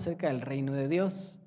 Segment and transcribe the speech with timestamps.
[0.00, 1.40] acerca del reino de Dios.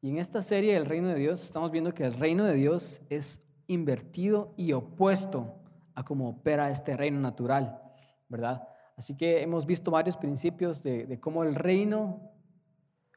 [0.00, 3.00] Y en esta serie del reino de Dios estamos viendo que el reino de Dios
[3.10, 5.56] es invertido y opuesto
[5.94, 7.80] a cómo opera este reino natural,
[8.28, 8.62] ¿verdad?
[8.96, 12.30] Así que hemos visto varios principios de, de cómo el reino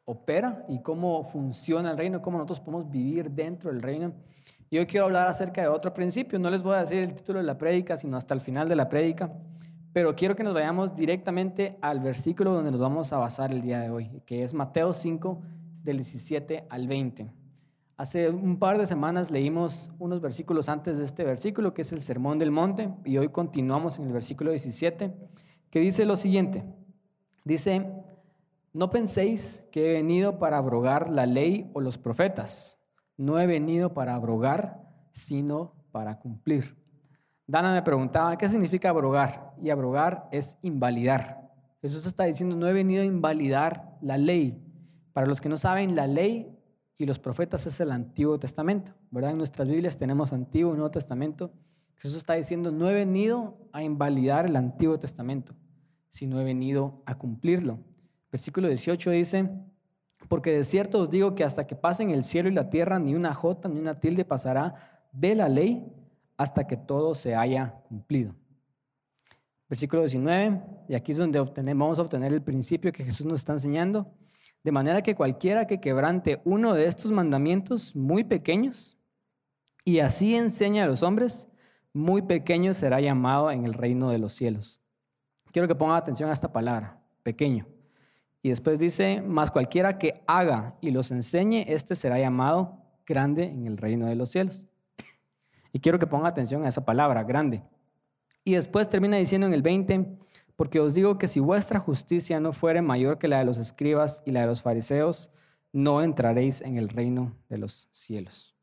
[0.06, 4.14] opera y cómo funciona el reino, cómo nosotros podemos vivir dentro del reino.
[4.72, 6.40] Y hoy quiero hablar acerca de otro principio.
[6.40, 8.76] No les voy a decir el título de la prédica, sino hasta el final de
[8.76, 9.32] la prédica.
[9.92, 13.80] Pero quiero que nos vayamos directamente al versículo donde nos vamos a basar el día
[13.80, 15.42] de hoy, que es Mateo 5,
[15.84, 17.32] del 17 al 20.
[17.98, 22.02] Hace un par de semanas leímos unos versículos antes de este versículo, que es el
[22.02, 25.14] Sermón del Monte, y hoy continuamos en el versículo 17,
[25.70, 26.64] que dice lo siguiente.
[27.44, 27.92] Dice,
[28.72, 32.80] no penséis que he venido para abrogar la ley o los profetas.
[33.18, 36.79] No he venido para abrogar, sino para cumplir.
[37.50, 39.56] Dana me preguntaba, ¿qué significa abrogar?
[39.60, 41.50] Y abrogar es invalidar.
[41.82, 44.64] Jesús está diciendo, no he venido a invalidar la ley.
[45.14, 46.56] Para los que no saben, la ley
[46.96, 49.32] y los profetas es el Antiguo Testamento, ¿verdad?
[49.32, 51.52] En nuestras Biblias tenemos Antiguo y Nuevo Testamento.
[51.96, 55.56] Jesús está diciendo, no he venido a invalidar el Antiguo Testamento,
[56.10, 57.80] sino he venido a cumplirlo.
[58.32, 59.50] Versículo 18 dice,
[60.28, 63.16] porque de cierto os digo que hasta que pasen el cielo y la tierra, ni
[63.16, 64.76] una jota ni una tilde pasará
[65.12, 65.96] de la ley
[66.40, 68.34] hasta que todo se haya cumplido.
[69.68, 73.52] Versículo 19, y aquí es donde vamos a obtener el principio que Jesús nos está
[73.52, 74.10] enseñando.
[74.64, 78.98] De manera que cualquiera que quebrante uno de estos mandamientos muy pequeños
[79.84, 81.50] y así enseña a los hombres,
[81.92, 84.82] muy pequeño será llamado en el reino de los cielos.
[85.52, 87.68] Quiero que pongan atención a esta palabra, pequeño.
[88.42, 93.68] Y después dice, más cualquiera que haga y los enseñe, este será llamado grande en
[93.68, 94.69] el reino de los cielos.
[95.72, 97.62] Y quiero que ponga atención a esa palabra, grande.
[98.44, 100.08] Y después termina diciendo en el 20,
[100.56, 104.24] porque os digo que si vuestra justicia no fuere mayor que la de los escribas
[104.26, 105.32] y la de los fariseos,
[105.72, 108.56] no entraréis en el reino de los cielos.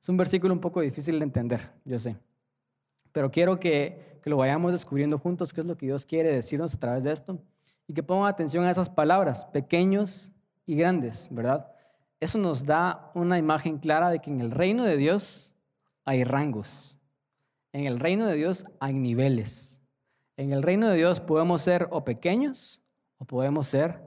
[0.00, 2.16] Es un versículo un poco difícil de entender, yo sé.
[3.12, 6.72] Pero quiero que, que lo vayamos descubriendo juntos, qué es lo que Dios quiere decirnos
[6.74, 7.38] a través de esto.
[7.86, 10.32] Y que pongan atención a esas palabras, pequeños
[10.64, 11.70] y grandes, ¿verdad?
[12.20, 15.49] Eso nos da una imagen clara de que en el reino de Dios
[16.10, 16.98] hay rangos.
[17.72, 19.80] En el reino de Dios hay niveles.
[20.36, 22.82] En el reino de Dios podemos ser o pequeños
[23.18, 24.02] o podemos ser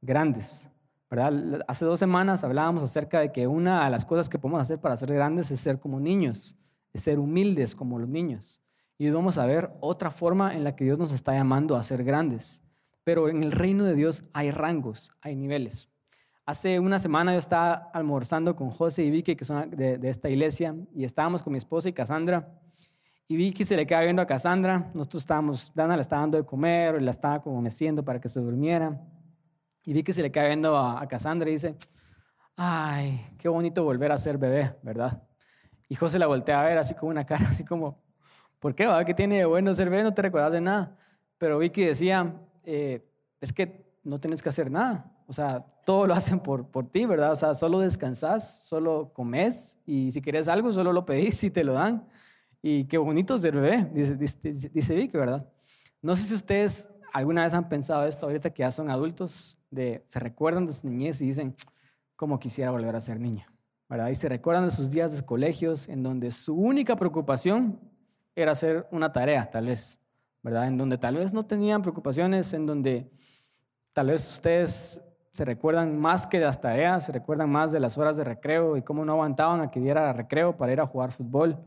[0.00, 0.70] grandes.
[1.10, 1.62] ¿verdad?
[1.68, 4.96] Hace dos semanas hablábamos acerca de que una de las cosas que podemos hacer para
[4.96, 6.56] ser grandes es ser como niños,
[6.94, 8.62] es ser humildes como los niños.
[8.96, 12.02] Y vamos a ver otra forma en la que Dios nos está llamando a ser
[12.02, 12.62] grandes.
[13.04, 15.90] Pero en el reino de Dios hay rangos, hay niveles.
[16.44, 20.74] Hace una semana yo estaba almorzando con José y Vicky, que son de, esta iglesia,
[20.92, 22.48] y estábamos con mi esposa y Cassandra.
[23.28, 24.90] Y Vicky se le queda viendo a Cassandra.
[24.92, 28.28] Nosotros estábamos, Dana le estaba dando de comer, y la estaba como meciendo para que
[28.28, 29.00] se durmiera.
[29.84, 31.76] Y Vicky se le queda viendo a, a Cassandra y dice,
[32.56, 35.22] ay, qué bonito volver a ser bebé, ¿verdad?
[35.88, 38.02] Y José la voltea a ver así como una cara, así como,
[38.58, 38.88] ¿por qué?
[39.06, 40.02] ¿Qué tiene de bueno ser bebé?
[40.02, 40.96] No te recuerdas de nada.
[41.38, 43.06] Pero Vicky decía, eh,
[43.40, 45.11] es que no tienes que hacer nada.
[45.26, 47.32] O sea, todo lo hacen por, por ti, ¿verdad?
[47.32, 51.64] O sea, solo descansas, solo comes y si quieres algo, solo lo pedís y te
[51.64, 52.06] lo dan.
[52.60, 55.48] Y qué bonito ser bebé, dice, dice, dice Vicky, ¿verdad?
[56.00, 60.02] No sé si ustedes alguna vez han pensado esto ahorita que ya son adultos, de,
[60.04, 61.54] se recuerdan de su niñez y dicen,
[62.16, 63.44] cómo quisiera volver a ser niño,
[63.88, 64.08] ¿verdad?
[64.08, 67.80] Y se recuerdan de sus días de colegios en donde su única preocupación
[68.34, 70.00] era hacer una tarea, tal vez,
[70.42, 70.68] ¿verdad?
[70.68, 73.10] En donde tal vez no tenían preocupaciones, en donde
[73.92, 75.02] tal vez ustedes
[75.32, 78.82] se recuerdan más que las tareas, se recuerdan más de las horas de recreo y
[78.82, 81.58] cómo no aguantaban a que diera recreo para ir a jugar fútbol.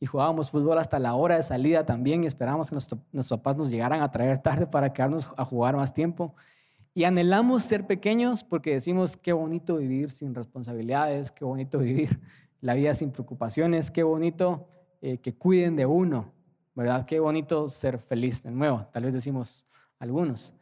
[0.00, 3.70] Y jugábamos fútbol hasta la hora de salida también y esperábamos que nuestros papás nos
[3.70, 6.34] llegaran a traer tarde para quedarnos a jugar más tiempo.
[6.94, 12.18] Y anhelamos ser pequeños porque decimos qué bonito vivir sin responsabilidades, qué bonito vivir
[12.60, 14.66] la vida sin preocupaciones, qué bonito
[15.00, 16.32] eh, que cuiden de uno,
[16.74, 17.06] ¿verdad?
[17.06, 19.64] Qué bonito ser feliz de nuevo, tal vez decimos
[20.00, 20.52] algunos.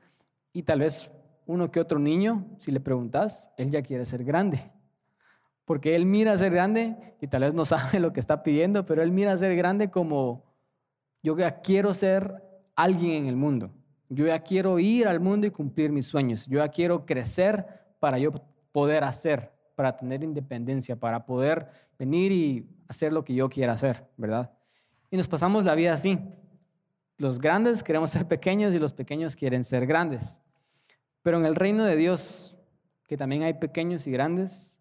[0.53, 1.11] Y tal vez
[1.50, 4.70] uno que otro niño, si le preguntas, él ya quiere ser grande.
[5.64, 9.02] Porque él mira ser grande y tal vez no sabe lo que está pidiendo, pero
[9.02, 10.44] él mira ser grande como
[11.23, 12.43] yo ya quiero ser
[12.75, 13.70] alguien en el mundo.
[14.08, 16.47] Yo ya quiero ir al mundo y cumplir mis sueños.
[16.47, 17.67] Yo ya quiero crecer
[17.99, 18.32] para yo
[18.73, 21.69] poder hacer, para tener independencia, para poder
[21.99, 24.50] venir y hacer lo que yo quiera hacer, ¿verdad?
[25.11, 26.19] Y nos pasamos la vida así.
[27.19, 30.41] Los grandes queremos ser pequeños y los pequeños quieren ser grandes.
[31.22, 32.56] Pero en el reino de Dios,
[33.06, 34.81] que también hay pequeños y grandes,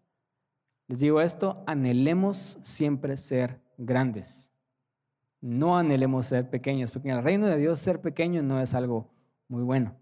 [0.86, 4.50] les digo esto, anhelemos siempre ser grandes.
[5.40, 9.10] No anhelemos ser pequeños, porque en el reino de Dios ser pequeño no es algo
[9.48, 9.96] muy bueno.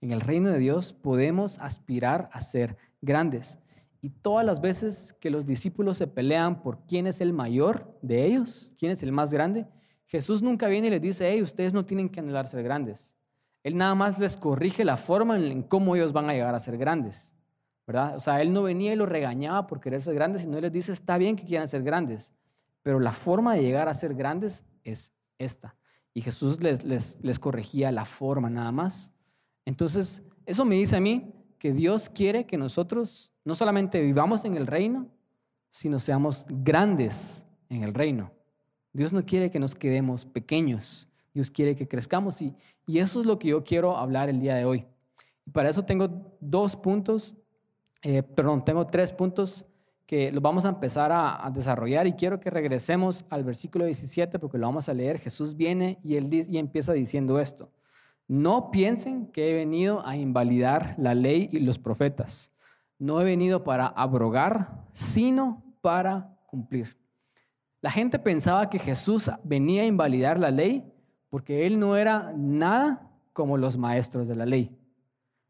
[0.00, 3.58] En el reino de Dios podemos aspirar a ser grandes.
[4.00, 8.24] Y todas las veces que los discípulos se pelean por quién es el mayor de
[8.24, 9.66] ellos, quién es el más grande,
[10.06, 13.16] Jesús nunca viene y les dice, hey, ustedes no tienen que anhelar ser grandes.
[13.62, 16.78] Él nada más les corrige la forma en cómo ellos van a llegar a ser
[16.78, 17.34] grandes.
[17.90, 18.14] ¿verdad?
[18.14, 20.72] O sea, Él no venía y los regañaba por querer ser grandes, sino Él les
[20.72, 22.32] dice, está bien que quieran ser grandes,
[22.82, 25.74] pero la forma de llegar a ser grandes es esta.
[26.14, 29.12] Y Jesús les, les, les corregía la forma nada más.
[29.64, 34.56] Entonces, eso me dice a mí que Dios quiere que nosotros no solamente vivamos en
[34.56, 35.08] el reino,
[35.70, 38.30] sino seamos grandes en el reino.
[38.92, 42.54] Dios no quiere que nos quedemos pequeños, Dios quiere que crezcamos y,
[42.86, 44.86] y eso es lo que yo quiero hablar el día de hoy.
[45.52, 47.36] Para eso tengo dos puntos,
[48.02, 49.64] eh, perdón, tengo tres puntos
[50.06, 54.58] que los vamos a empezar a, desarrollar y quiero que regresemos al versículo 17 porque
[54.58, 55.20] lo vamos a leer.
[55.20, 57.70] Jesús viene y él y empieza diciendo esto.
[58.26, 62.50] No piensen que he venido a invalidar la ley y los profetas.
[62.98, 66.96] No he venido para abrogar, sino para cumplir.
[67.80, 70.89] La gente pensaba que Jesús venía a invalidar la ley
[71.30, 74.76] porque él no era nada como los maestros de la ley.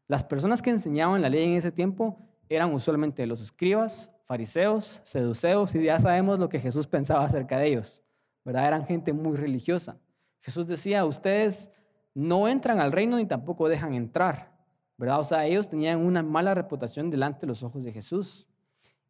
[0.07, 2.17] Las personas que enseñaban la ley en ese tiempo
[2.47, 7.67] eran usualmente los escribas, fariseos, seduceos, y ya sabemos lo que Jesús pensaba acerca de
[7.67, 8.03] ellos,
[8.45, 8.67] ¿verdad?
[8.67, 9.97] Eran gente muy religiosa.
[10.39, 11.71] Jesús decía, ustedes
[12.13, 14.51] no entran al reino ni tampoco dejan entrar,
[14.97, 15.19] ¿verdad?
[15.19, 18.47] O sea, ellos tenían una mala reputación delante de los ojos de Jesús.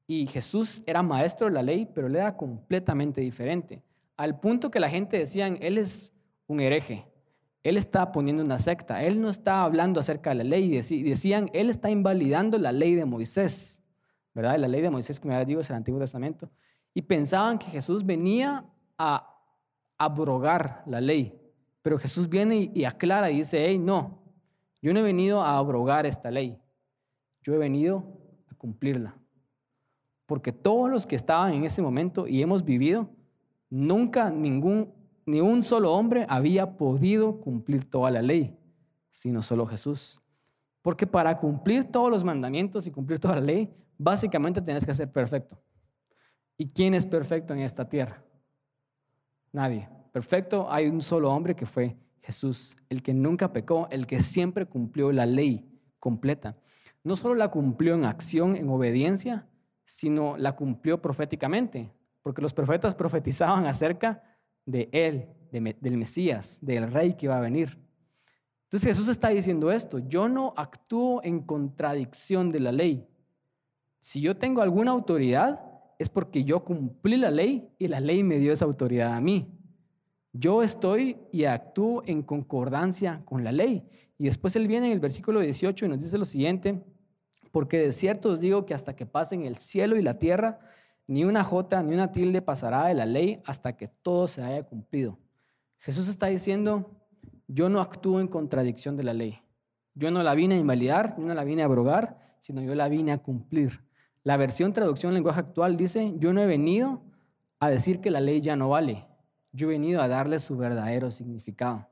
[0.07, 3.81] Y Jesús era maestro de la ley, pero él era completamente diferente,
[4.17, 6.13] al punto que la gente decía, él es
[6.51, 7.05] un hereje,
[7.63, 11.69] él está poniendo una secta, él no está hablando acerca de la ley, decían, él
[11.69, 13.81] está invalidando la ley de Moisés.
[14.33, 14.57] ¿verdad?
[14.57, 16.49] La ley de Moisés, que me digo, es el Antiguo Testamento.
[16.93, 18.65] Y pensaban que Jesús venía
[18.97, 19.27] a
[19.97, 21.37] abrogar la ley.
[21.81, 24.21] Pero Jesús viene y, aclara y dice, hey, no,
[24.81, 26.59] yo no he venido a abrogar esta ley.
[27.41, 28.05] Yo he venido
[28.49, 29.15] a cumplirla.
[30.25, 33.09] Porque todos los que estaban en ese momento y hemos vivido,
[33.69, 34.93] nunca ningún,
[35.31, 38.53] ni un solo hombre había podido cumplir toda la ley,
[39.09, 40.19] sino solo Jesús.
[40.81, 45.09] Porque para cumplir todos los mandamientos y cumplir toda la ley, básicamente tienes que ser
[45.09, 45.57] perfecto.
[46.57, 48.21] ¿Y quién es perfecto en esta tierra?
[49.53, 49.87] Nadie.
[50.11, 54.65] Perfecto hay un solo hombre que fue Jesús, el que nunca pecó, el que siempre
[54.65, 56.57] cumplió la ley completa.
[57.05, 59.47] No solo la cumplió en acción, en obediencia,
[59.85, 61.89] sino la cumplió proféticamente,
[62.21, 64.23] porque los profetas profetizaban acerca
[64.65, 67.77] de él, del Mesías, del rey que iba a venir.
[68.63, 73.05] Entonces Jesús está diciendo esto, yo no actúo en contradicción de la ley,
[74.01, 75.61] si yo tengo alguna autoridad,
[75.99, 79.47] es porque yo cumplí la ley y la ley me dio esa autoridad a mí.
[80.33, 83.87] Yo estoy y actúo en concordancia con la ley.
[84.17, 86.81] Y después él viene en el versículo 18 y nos dice lo siguiente,
[87.51, 90.59] porque de cierto os digo que hasta que pasen el cielo y la tierra,
[91.11, 94.63] ni una jota ni una tilde pasará de la ley hasta que todo se haya
[94.63, 95.19] cumplido.
[95.79, 96.89] Jesús está diciendo,
[97.49, 99.41] yo no actúo en contradicción de la ley.
[99.93, 102.87] Yo no la vine a invalidar, yo no la vine a abrogar, sino yo la
[102.87, 103.81] vine a cumplir.
[104.23, 107.01] La versión traducción lenguaje actual dice, yo no he venido
[107.59, 109.05] a decir que la ley ya no vale,
[109.51, 111.89] yo he venido a darle su verdadero significado.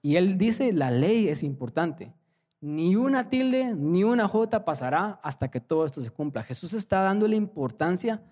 [0.00, 2.14] Y él dice, la ley es importante.
[2.62, 6.42] Ni una tilde ni una jota pasará hasta que todo esto se cumpla.
[6.42, 8.22] Jesús está dándole importancia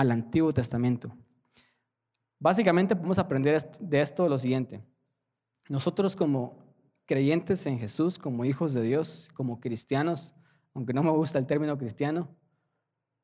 [0.00, 1.14] al Antiguo Testamento.
[2.38, 4.82] Básicamente podemos aprender de esto lo siguiente.
[5.68, 6.56] Nosotros como
[7.04, 10.34] creyentes en Jesús, como hijos de Dios, como cristianos,
[10.72, 12.34] aunque no me gusta el término cristiano,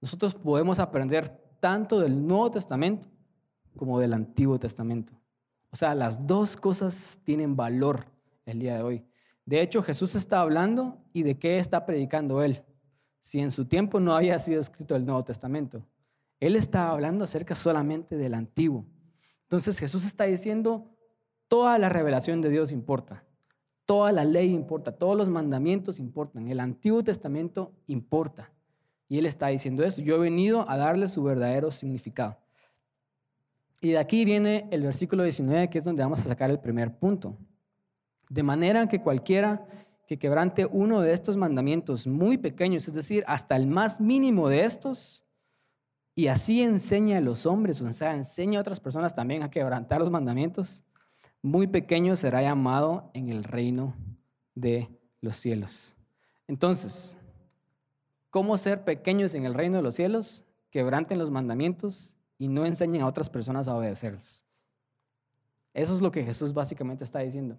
[0.02, 1.28] nosotros podemos aprender
[1.60, 3.08] tanto del Nuevo Testamento
[3.74, 5.14] como del Antiguo Testamento.
[5.70, 8.04] O sea, las dos cosas tienen valor
[8.44, 9.04] el día de hoy.
[9.46, 12.62] De hecho, Jesús está hablando y de qué está predicando él.
[13.22, 15.82] Si en su tiempo no había sido escrito el Nuevo Testamento,
[16.40, 18.86] él está hablando acerca solamente del Antiguo.
[19.42, 20.90] Entonces Jesús está diciendo,
[21.48, 23.24] toda la revelación de Dios importa,
[23.84, 28.52] toda la ley importa, todos los mandamientos importan, el Antiguo Testamento importa.
[29.08, 30.02] Y él está diciendo eso.
[30.02, 32.38] Yo he venido a darle su verdadero significado.
[33.80, 36.98] Y de aquí viene el versículo 19, que es donde vamos a sacar el primer
[36.98, 37.36] punto.
[38.28, 39.64] De manera que cualquiera
[40.08, 44.64] que quebrante uno de estos mandamientos muy pequeños, es decir, hasta el más mínimo de
[44.64, 45.25] estos,
[46.18, 50.00] y así enseña a los hombres, o sea, enseña a otras personas también a quebrantar
[50.00, 50.82] los mandamientos,
[51.42, 53.94] muy pequeño será llamado en el reino
[54.54, 54.88] de
[55.20, 55.94] los cielos.
[56.48, 57.18] Entonces,
[58.30, 63.02] cómo ser pequeños en el reino de los cielos, quebranten los mandamientos y no enseñen
[63.02, 64.42] a otras personas a obedecerlos.
[65.74, 67.58] Eso es lo que Jesús básicamente está diciendo.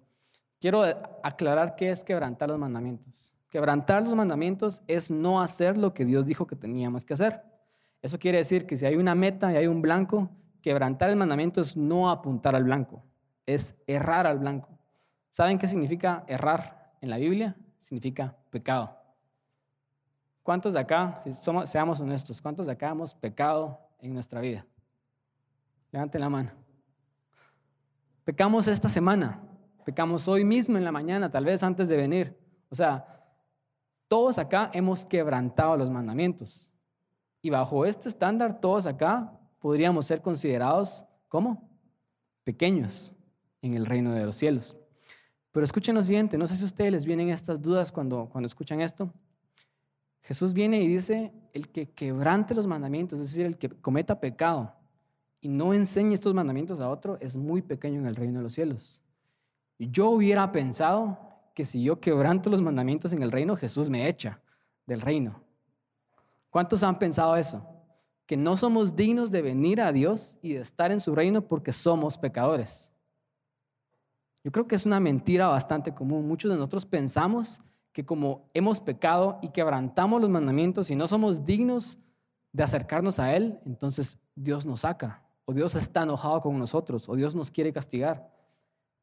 [0.58, 0.82] quiero
[1.22, 3.32] aclarar qué es quebrantar los mandamientos.
[3.48, 7.40] Quebrantar los mandamientos es no hacer lo que Dios dijo que teníamos que hacer.
[8.02, 10.30] Eso quiere decir que si hay una meta y hay un blanco,
[10.62, 13.02] quebrantar el mandamiento es no apuntar al blanco,
[13.46, 14.78] es errar al blanco.
[15.30, 17.56] ¿Saben qué significa errar en la Biblia?
[17.78, 18.96] Significa pecado.
[20.42, 24.64] ¿Cuántos de acá, si somos, seamos honestos, cuántos de acá hemos pecado en nuestra vida?
[25.92, 26.52] Levanten la mano.
[28.24, 29.42] Pecamos esta semana,
[29.84, 32.38] pecamos hoy mismo en la mañana, tal vez antes de venir.
[32.70, 33.06] O sea,
[34.06, 36.70] todos acá hemos quebrantado los mandamientos.
[37.42, 41.68] Y bajo este estándar, todos acá podríamos ser considerados como
[42.44, 43.12] pequeños
[43.62, 44.76] en el reino de los cielos.
[45.52, 48.46] Pero escuchen lo siguiente, no sé si a ustedes les vienen estas dudas cuando, cuando
[48.46, 49.12] escuchan esto.
[50.22, 54.74] Jesús viene y dice, el que quebrante los mandamientos, es decir, el que cometa pecado
[55.40, 58.52] y no enseñe estos mandamientos a otro, es muy pequeño en el reino de los
[58.52, 59.02] cielos.
[59.78, 61.18] Yo hubiera pensado
[61.54, 64.40] que si yo quebranto los mandamientos en el reino, Jesús me echa
[64.86, 65.42] del reino.
[66.58, 67.64] ¿Cuántos han pensado eso?
[68.26, 71.72] Que no somos dignos de venir a Dios y de estar en su reino porque
[71.72, 72.90] somos pecadores.
[74.42, 76.26] Yo creo que es una mentira bastante común.
[76.26, 77.62] Muchos de nosotros pensamos
[77.92, 81.96] que como hemos pecado y quebrantamos los mandamientos y no somos dignos
[82.52, 87.14] de acercarnos a Él, entonces Dios nos saca, o Dios está enojado con nosotros, o
[87.14, 88.34] Dios nos quiere castigar.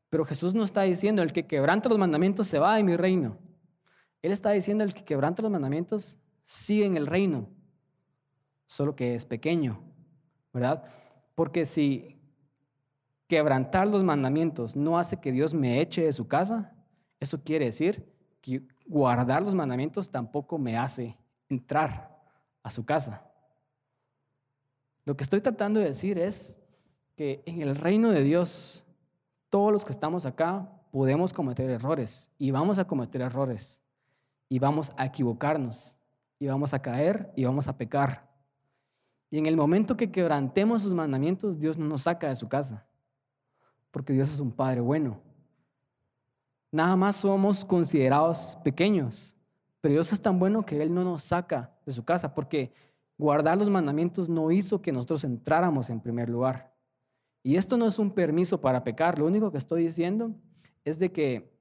[0.09, 3.38] Pero Jesús no está diciendo, el que quebranta los mandamientos se va de mi reino.
[4.21, 7.49] Él está diciendo, el que quebranta los mandamientos sigue en el reino,
[8.67, 9.81] solo que es pequeño,
[10.53, 10.83] ¿verdad?
[11.33, 12.15] Porque si
[13.27, 16.73] quebrantar los mandamientos no hace que Dios me eche de su casa,
[17.19, 18.07] eso quiere decir
[18.41, 21.17] que guardar los mandamientos tampoco me hace
[21.49, 22.15] entrar
[22.61, 23.23] a su casa.
[25.05, 26.57] Lo que estoy tratando de decir es
[27.15, 28.85] que en el reino de Dios,
[29.49, 33.81] todos los que estamos acá podemos cometer errores y vamos a cometer errores
[34.49, 35.97] y vamos a equivocarnos
[36.39, 38.30] y vamos a caer y vamos a pecar.
[39.30, 42.86] Y en el momento que quebrantemos sus mandamientos, Dios no nos saca de su casa,
[43.92, 45.22] porque Dios es un Padre bueno.
[46.72, 49.36] Nada más somos considerados pequeños,
[49.82, 52.74] pero Dios es tan bueno que Él no nos saca de su casa, porque
[53.18, 56.74] guardar los mandamientos no hizo que nosotros entráramos en primer lugar.
[57.44, 60.34] Y esto no es un permiso para pecar, lo único que estoy diciendo
[60.84, 61.56] es de que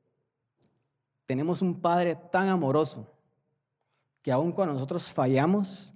[1.27, 3.14] tenemos un Padre tan amoroso
[4.25, 5.95] que aun cuando nosotros fallamos,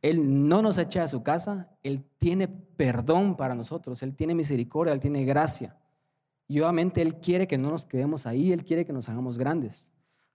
[0.00, 4.94] Él no nos echa a su casa, Él tiene perdón para nosotros, Él tiene misericordia,
[4.94, 5.76] Él tiene gracia.
[6.48, 9.90] Y obviamente Él quiere que no nos quedemos ahí, Él quiere que nos hagamos grandes.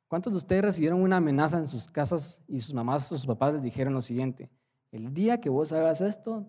[0.08, 3.54] ¿Cuántos de ustedes recibieron una amenaza en sus casas y sus mamás o sus papás
[3.54, 4.52] les dijeron lo siguiente?
[4.92, 6.46] El día que vos hagas esto,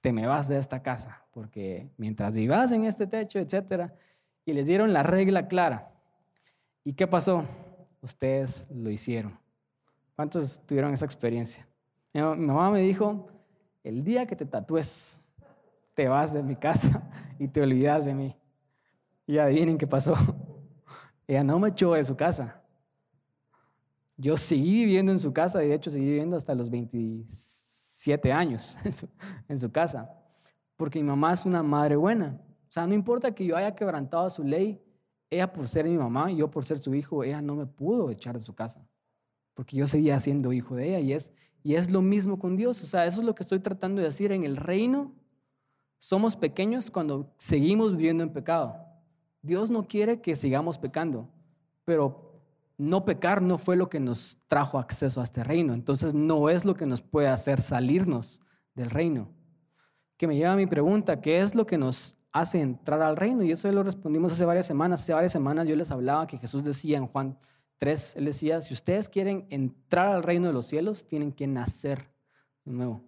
[0.00, 3.94] te me vas de esta casa, porque mientras vivas en este techo, etcétera,
[4.46, 5.92] y les dieron la regla clara.
[6.82, 7.44] ¿Y qué pasó?
[8.00, 9.38] Ustedes lo hicieron.
[10.18, 11.64] ¿Cuántos tuvieron esa experiencia?
[12.12, 13.28] Mi mamá me dijo,
[13.84, 15.20] el día que te tatúes,
[15.94, 17.08] te vas de mi casa
[17.38, 18.36] y te olvidas de mí.
[19.28, 20.14] Y adivinen qué pasó.
[21.28, 22.60] Ella no me echó de su casa.
[24.16, 28.76] Yo seguí viviendo en su casa, y de hecho seguí viviendo hasta los 27 años
[28.84, 29.08] en su,
[29.46, 30.12] en su casa,
[30.76, 32.40] porque mi mamá es una madre buena.
[32.68, 34.82] O sea, no importa que yo haya quebrantado su ley,
[35.30, 38.10] ella por ser mi mamá y yo por ser su hijo, ella no me pudo
[38.10, 38.84] echar de su casa
[39.58, 41.32] porque yo seguía siendo hijo de ella y es,
[41.64, 42.80] y es lo mismo con Dios.
[42.80, 44.30] O sea, eso es lo que estoy tratando de decir.
[44.30, 45.10] En el reino
[45.98, 48.76] somos pequeños cuando seguimos viviendo en pecado.
[49.42, 51.28] Dios no quiere que sigamos pecando,
[51.84, 52.40] pero
[52.76, 55.74] no pecar no fue lo que nos trajo acceso a este reino.
[55.74, 58.40] Entonces no es lo que nos puede hacer salirnos
[58.76, 59.28] del reino.
[60.16, 63.42] Que me lleva a mi pregunta, ¿qué es lo que nos hace entrar al reino?
[63.42, 65.00] Y eso ya lo respondimos hace varias semanas.
[65.00, 67.36] Hace varias semanas yo les hablaba que Jesús decía en Juan
[67.78, 72.10] 3, él decía, si ustedes quieren entrar al reino de los cielos, tienen que nacer
[72.64, 73.04] de nuevo.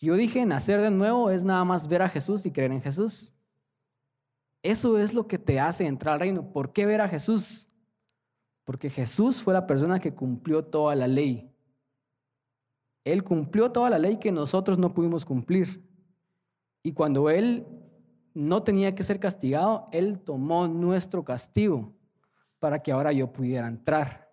[0.00, 3.32] Yo dije, nacer de nuevo es nada más ver a Jesús y creer en Jesús.
[4.62, 6.52] Eso es lo que te hace entrar al reino.
[6.52, 7.68] ¿Por qué ver a Jesús?
[8.64, 11.50] Porque Jesús fue la persona que cumplió toda la ley.
[13.04, 15.82] Él cumplió toda la ley que nosotros no pudimos cumplir.
[16.82, 17.66] Y cuando Él
[18.32, 21.92] no tenía que ser castigado, Él tomó nuestro castigo
[22.64, 24.26] para que ahora yo pudiera entrar.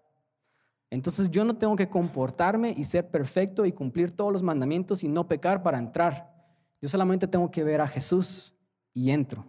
[0.89, 5.09] Entonces yo no tengo que comportarme y ser perfecto y cumplir todos los mandamientos y
[5.09, 6.33] no pecar para entrar.
[6.81, 8.55] Yo solamente tengo que ver a Jesús
[8.93, 9.45] y entro.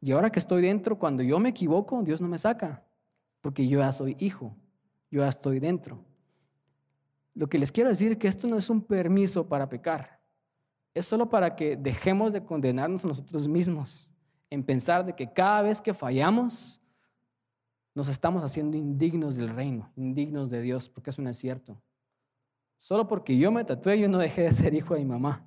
[0.00, 2.82] Y ahora que estoy dentro, cuando yo me equivoco, Dios no me saca,
[3.40, 4.56] porque yo ya soy hijo,
[5.08, 6.04] yo ya estoy dentro.
[7.36, 10.18] Lo que les quiero decir es que esto no es un permiso para pecar,
[10.92, 14.10] es solo para que dejemos de condenarnos a nosotros mismos,
[14.50, 16.79] en pensar de que cada vez que fallamos,
[17.94, 21.80] nos estamos haciendo indignos del reino, indignos de Dios, porque eso no es cierto.
[22.78, 25.46] Solo porque yo me tatué, yo no dejé de ser hijo de mi mamá,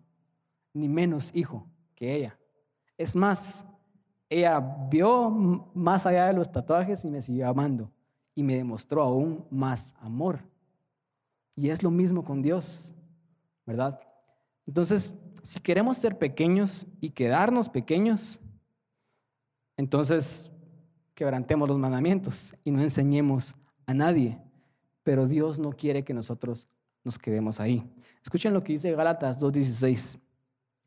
[0.74, 2.38] ni menos hijo que ella.
[2.98, 3.66] Es más,
[4.30, 4.60] ella
[4.90, 5.30] vio
[5.74, 7.92] más allá de los tatuajes y me siguió amando
[8.36, 10.42] y me demostró aún más amor.
[11.56, 12.96] Y es lo mismo con Dios,
[13.66, 14.00] ¿verdad?
[14.66, 18.40] Entonces, si queremos ser pequeños y quedarnos pequeños,
[19.78, 20.50] entonces
[21.14, 23.56] quebrantemos los mandamientos y no enseñemos
[23.86, 24.40] a nadie.
[25.04, 26.68] Pero Dios no quiere que nosotros
[27.04, 27.84] nos quedemos ahí.
[28.22, 30.20] Escuchen lo que dice Gálatas 2.16.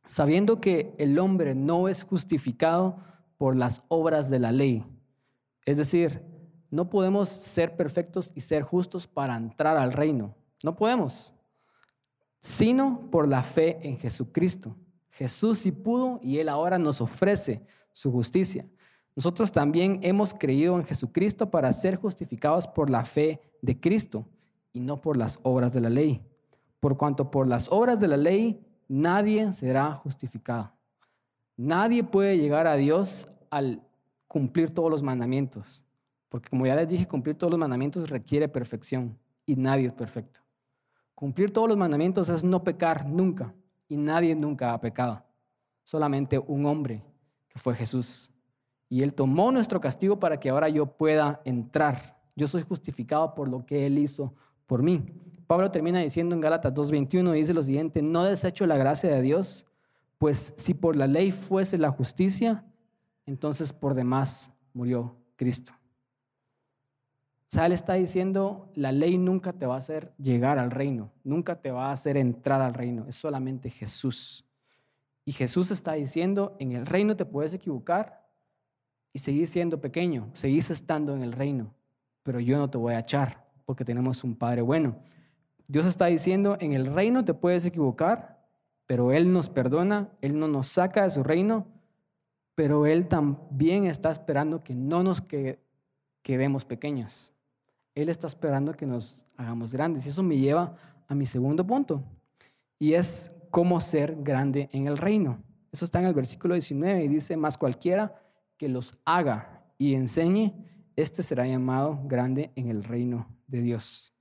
[0.05, 2.99] Sabiendo que el hombre no es justificado
[3.37, 4.85] por las obras de la ley.
[5.65, 6.23] Es decir,
[6.71, 10.35] no podemos ser perfectos y ser justos para entrar al reino.
[10.63, 11.35] No podemos.
[12.41, 14.77] Sino por la fe en Jesucristo.
[15.11, 18.67] Jesús sí pudo y Él ahora nos ofrece su justicia.
[19.17, 24.27] Nosotros también hemos creído en Jesucristo para ser justificados por la fe de Cristo
[24.75, 26.23] y no por las obras de la ley.
[26.81, 30.71] Por cuanto por las obras de la ley nadie será justificado.
[31.57, 33.83] Nadie puede llegar a Dios al
[34.29, 35.83] cumplir todos los mandamientos.
[36.29, 40.41] Porque como ya les dije, cumplir todos los mandamientos requiere perfección y nadie es perfecto.
[41.15, 43.55] Cumplir todos los mandamientos es no pecar nunca
[43.89, 45.25] y nadie nunca ha pecado.
[45.85, 47.03] Solamente un hombre
[47.49, 48.31] que fue Jesús.
[48.89, 52.19] Y Él tomó nuestro castigo para que ahora yo pueda entrar.
[52.37, 54.35] Yo soy justificado por lo que Él hizo
[54.67, 55.05] por mí.
[55.47, 59.67] Pablo termina diciendo en Gálatas 2.21, dice lo siguiente, no desecho la gracia de Dios,
[60.19, 62.65] pues si por la ley fuese la justicia,
[63.27, 65.73] entonces por demás murió Cristo.
[67.49, 71.13] O sea, él está diciendo, la ley nunca te va a hacer llegar al reino,
[71.23, 74.45] nunca te va a hacer entrar al reino, es solamente Jesús.
[75.25, 78.26] Y Jesús está diciendo, en el reino te puedes equivocar,
[79.17, 81.73] y seguís siendo pequeño, seguís estando en el reino,
[82.23, 84.95] pero yo no te voy a echar porque tenemos un Padre bueno.
[85.69, 88.47] Dios está diciendo, en el reino te puedes equivocar,
[88.85, 91.67] pero Él nos perdona, Él no nos saca de su reino,
[92.55, 95.23] pero Él también está esperando que no nos
[96.23, 97.33] quedemos pequeños.
[97.95, 100.05] Él está esperando que nos hagamos grandes.
[100.05, 100.77] Y eso me lleva
[101.09, 102.05] a mi segundo punto,
[102.79, 105.39] y es cómo ser grande en el reino.
[105.73, 108.26] Eso está en el versículo 19 y dice, más cualquiera
[108.57, 110.53] que los haga y enseñe,
[110.97, 114.13] este será llamado grande en el reino de Dios.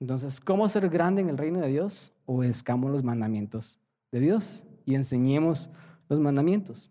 [0.00, 2.12] Entonces, ¿cómo ser grande en el reino de Dios?
[2.24, 3.78] Obedezcamos los mandamientos
[4.12, 5.70] de Dios y enseñemos
[6.08, 6.90] los mandamientos.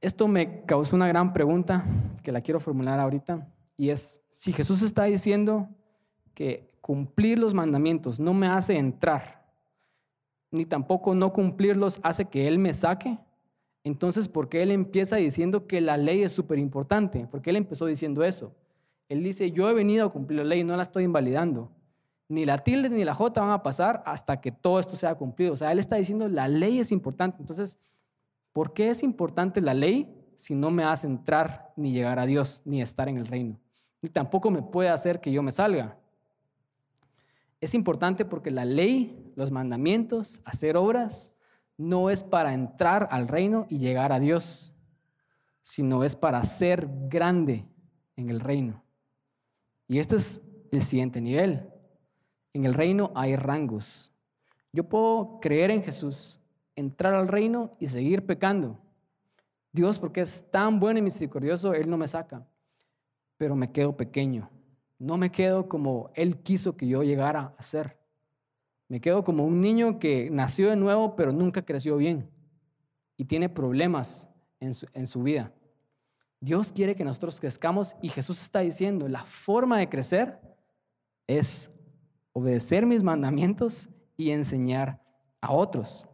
[0.00, 1.84] Esto me causó una gran pregunta
[2.22, 5.68] que la quiero formular ahorita y es, si Jesús está diciendo
[6.34, 9.46] que cumplir los mandamientos no me hace entrar,
[10.50, 13.18] ni tampoco no cumplirlos hace que Él me saque,
[13.84, 17.26] entonces, ¿por qué él empieza diciendo que la ley es súper importante?
[17.30, 18.54] Porque él empezó diciendo eso.
[19.08, 21.70] Él dice, yo he venido a cumplir la ley, no la estoy invalidando.
[22.28, 25.54] Ni la tilde ni la J van a pasar hasta que todo esto sea cumplido.
[25.54, 27.38] O sea, él está diciendo, la ley es importante.
[27.40, 27.78] Entonces,
[28.52, 32.60] ¿por qué es importante la ley si no me hace entrar ni llegar a Dios
[32.66, 33.58] ni estar en el reino?
[34.02, 35.96] Ni tampoco me puede hacer que yo me salga.
[37.60, 41.32] Es importante porque la ley, los mandamientos, hacer obras,
[41.78, 44.74] no es para entrar al reino y llegar a Dios,
[45.62, 47.64] sino es para ser grande
[48.16, 48.82] en el reino.
[49.86, 51.70] Y este es el siguiente nivel.
[52.52, 54.12] En el reino hay rangos.
[54.72, 56.40] Yo puedo creer en Jesús,
[56.74, 58.78] entrar al reino y seguir pecando.
[59.72, 62.46] Dios, porque es tan bueno y misericordioso, Él no me saca,
[63.36, 64.50] pero me quedo pequeño.
[64.98, 67.97] No me quedo como Él quiso que yo llegara a ser.
[68.88, 72.30] Me quedo como un niño que nació de nuevo, pero nunca creció bien
[73.18, 75.52] y tiene problemas en su, vida.
[76.40, 80.40] Dios quiere que nosotros crezcamos y Jesús está diciendo, la forma de crecer
[81.26, 81.70] es
[82.32, 85.02] obedecer mis mandamientos y enseñar
[85.40, 86.06] a otros.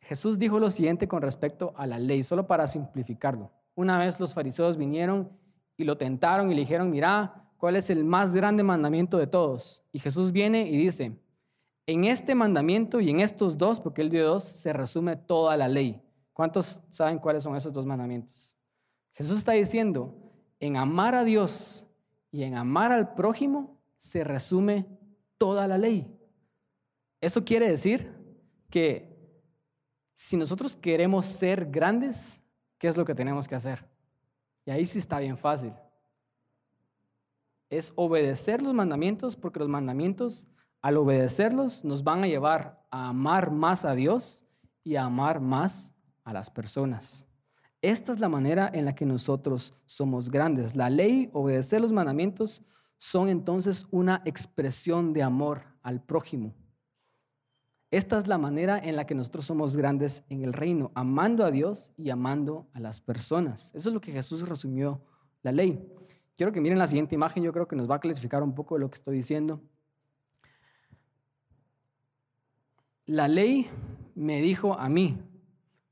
[0.00, 3.52] Jesús dijo lo siguiente con respecto a la ley, solo para simplificarlo.
[3.74, 5.30] Una vez los fariseos vinieron
[5.76, 9.84] y lo tentaron y le dijeron, mira, ¿Cuál es el más grande mandamiento de todos?
[9.92, 11.20] Y Jesús viene y dice,
[11.84, 15.68] en este mandamiento y en estos dos, porque él dio dos, se resume toda la
[15.68, 16.00] ley.
[16.32, 18.56] ¿Cuántos saben cuáles son esos dos mandamientos?
[19.12, 20.14] Jesús está diciendo,
[20.58, 21.86] en amar a Dios
[22.32, 24.86] y en amar al prójimo se resume
[25.36, 26.10] toda la ley.
[27.20, 28.10] Eso quiere decir
[28.70, 29.14] que
[30.14, 32.40] si nosotros queremos ser grandes,
[32.78, 33.84] ¿qué es lo que tenemos que hacer?
[34.64, 35.74] Y ahí sí está bien fácil
[37.70, 40.48] es obedecer los mandamientos, porque los mandamientos,
[40.82, 44.44] al obedecerlos, nos van a llevar a amar más a Dios
[44.82, 47.26] y a amar más a las personas.
[47.80, 50.76] Esta es la manera en la que nosotros somos grandes.
[50.76, 52.62] La ley, obedecer los mandamientos,
[52.98, 56.54] son entonces una expresión de amor al prójimo.
[57.90, 61.50] Esta es la manera en la que nosotros somos grandes en el reino, amando a
[61.50, 63.72] Dios y amando a las personas.
[63.74, 65.00] Eso es lo que Jesús resumió
[65.42, 65.82] la ley.
[66.36, 68.74] Quiero que miren la siguiente imagen, yo creo que nos va a clarificar un poco
[68.74, 69.60] de lo que estoy diciendo.
[73.06, 73.68] La ley
[74.14, 75.18] me dijo a mí,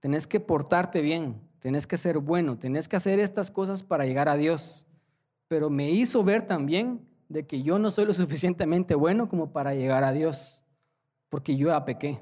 [0.01, 4.29] tenés que portarte bien, tenés que ser bueno, tenés que hacer estas cosas para llegar
[4.29, 4.87] a Dios,
[5.48, 9.74] pero me hizo ver también de que yo no soy lo suficientemente bueno como para
[9.74, 10.64] llegar a Dios
[11.29, 12.20] porque yo ya pequé,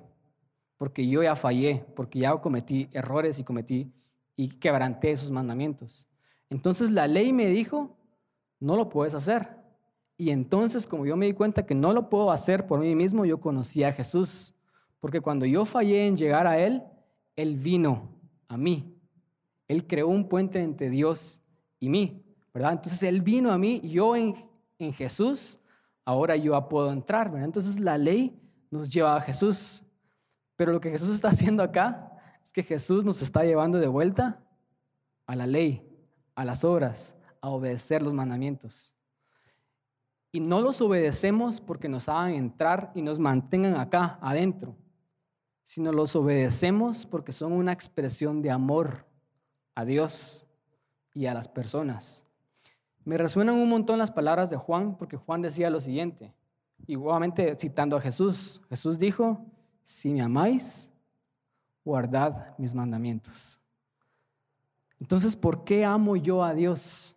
[0.76, 3.92] porque yo ya fallé, porque ya cometí errores y cometí
[4.34, 6.08] y quebranté esos mandamientos.
[6.50, 7.95] Entonces la ley me dijo,
[8.66, 9.48] no lo puedes hacer.
[10.18, 13.24] Y entonces como yo me di cuenta que no lo puedo hacer por mí mismo,
[13.24, 14.54] yo conocí a Jesús.
[14.98, 16.82] Porque cuando yo fallé en llegar a Él,
[17.36, 18.08] Él vino
[18.48, 18.92] a mí.
[19.68, 21.42] Él creó un puente entre Dios
[21.78, 22.72] y mí, ¿verdad?
[22.72, 24.34] Entonces Él vino a mí, yo en,
[24.78, 25.60] en Jesús,
[26.04, 27.32] ahora yo puedo entrar.
[27.36, 28.36] Entonces la ley
[28.70, 29.84] nos lleva a Jesús.
[30.56, 34.40] Pero lo que Jesús está haciendo acá es que Jesús nos está llevando de vuelta
[35.26, 35.86] a la ley,
[36.34, 38.92] a las obras, a obedecer los mandamientos.
[40.32, 44.76] Y no los obedecemos porque nos hagan entrar y nos mantengan acá, adentro,
[45.62, 49.06] sino los obedecemos porque son una expresión de amor
[49.74, 50.46] a Dios
[51.14, 52.26] y a las personas.
[53.04, 56.34] Me resuenan un montón las palabras de Juan porque Juan decía lo siguiente,
[56.86, 59.44] Igualmente citando a Jesús, Jesús dijo,
[59.82, 60.90] si me amáis,
[61.84, 63.58] guardad mis mandamientos.
[65.00, 67.15] Entonces, ¿por qué amo yo a Dios?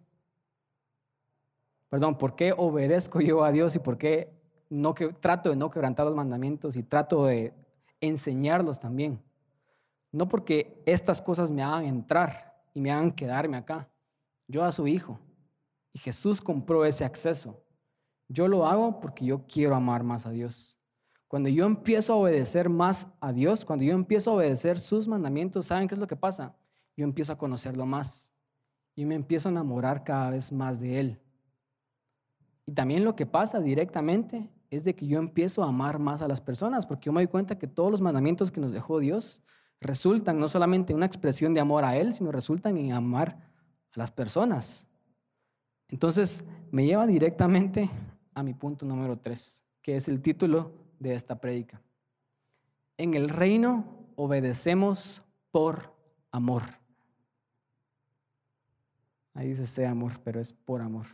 [1.89, 4.32] Perdón, ¿por qué obedezco yo a Dios y por qué
[4.69, 7.54] no que, trato de no quebrantar los mandamientos y trato de
[7.99, 9.21] enseñarlos también?
[10.12, 13.89] No porque estas cosas me hagan entrar y me hagan quedarme acá.
[14.47, 15.19] Yo a su hijo.
[15.93, 17.63] Y Jesús compró ese acceso.
[18.28, 20.78] Yo lo hago porque yo quiero amar más a Dios.
[21.28, 25.67] Cuando yo empiezo a obedecer más a Dios, cuando yo empiezo a obedecer sus mandamientos,
[25.67, 26.56] ¿saben qué es lo que pasa?
[26.97, 28.34] Yo empiezo a conocerlo más
[28.95, 31.19] y me empiezo a enamorar cada vez más de Él.
[32.69, 36.27] Y también lo que pasa directamente es de que yo empiezo a amar más a
[36.27, 39.41] las personas, porque yo me doy cuenta que todos los mandamientos que nos dejó Dios
[39.82, 43.39] resultan no solamente en una expresión de amor a Él, sino resultan en amar
[43.91, 44.86] a las personas.
[45.88, 47.89] Entonces, me lleva directamente
[48.36, 51.82] a mi punto número tres, que es el título de esta prédica.
[52.97, 55.91] En el reino obedecemos por
[56.32, 56.62] amor.
[59.34, 61.08] Ahí dice ese amor, pero es por amor.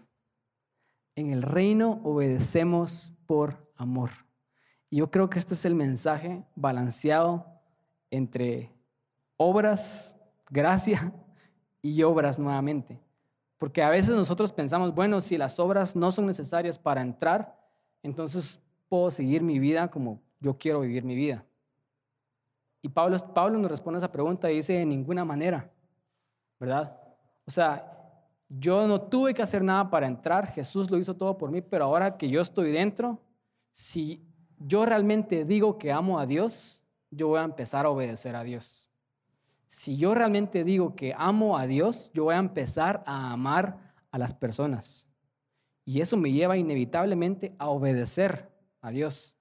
[1.15, 4.11] En el reino obedecemos por amor.
[4.89, 7.45] Y yo creo que este es el mensaje balanceado
[8.11, 8.71] entre
[9.37, 10.17] obras,
[10.49, 11.13] gracia
[11.81, 12.99] y obras nuevamente.
[13.57, 17.57] Porque a veces nosotros pensamos, bueno, si las obras no son necesarias para entrar,
[18.03, 21.45] entonces puedo seguir mi vida como yo quiero vivir mi vida.
[22.81, 25.71] Y Pablo, Pablo nos responde a esa pregunta y dice, de ninguna manera,
[26.59, 26.99] ¿verdad?
[27.47, 27.94] O sea,
[28.49, 31.85] yo no tuve que hacer nada para entrar, Jesús lo hizo todo por mí, pero
[31.85, 33.19] ahora que yo estoy dentro,
[33.71, 34.23] si
[34.59, 38.89] yo realmente digo que amo a Dios, yo voy a empezar a obedecer a Dios
[39.75, 43.77] si yo realmente digo que amo a Dios, yo voy a empezar a amar
[44.09, 45.05] a las personas.
[45.83, 49.35] Y eso me lleva inevitablemente a obedecer a Dios.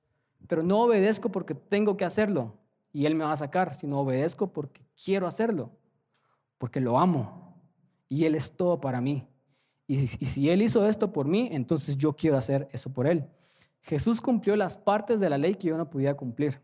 [0.49, 2.59] Pero no obedezco porque tengo que hacerlo
[2.93, 5.71] y Él me va a sacar, sino obedezco porque quiero hacerlo,
[6.59, 7.44] porque lo amo
[8.09, 9.27] y Él es todo para mí.
[9.87, 13.25] Y si, Él hizo esto por mí, entonces yo quiero hacer eso por Él.
[13.83, 16.61] Jesús cumplió las partes de la ley que yo no podía cumplir.